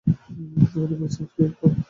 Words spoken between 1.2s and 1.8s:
আছো কিভাবে?